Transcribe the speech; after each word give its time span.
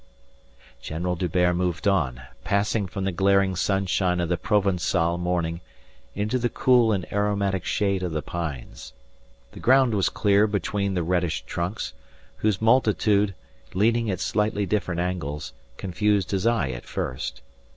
_"General 0.81 1.15
D'Hubert 1.15 1.53
moved 1.55 1.87
on, 1.87 2.23
passing 2.43 2.87
from 2.87 3.03
the 3.03 3.11
glaring 3.11 3.55
sunshine 3.55 4.19
of 4.19 4.29
the 4.29 4.35
Provençal 4.37 5.19
morning 5.19 5.61
into 6.15 6.39
the 6.39 6.49
cool 6.49 6.91
and 6.91 7.05
aromatic 7.13 7.63
shade 7.63 8.01
of 8.01 8.11
the 8.11 8.23
pines. 8.23 8.93
The 9.51 9.59
ground 9.59 9.93
was 9.93 10.09
clear 10.09 10.47
between 10.47 10.95
the 10.95 11.03
reddish 11.03 11.43
trunks, 11.43 11.93
whose 12.37 12.59
multitude, 12.59 13.35
leaning 13.75 14.09
at 14.09 14.19
slightly 14.19 14.65
different 14.65 14.99
angles, 15.01 15.53
confused 15.77 16.31
his 16.31 16.47
eye 16.47 16.71
at 16.71 16.85
first. 16.85 17.41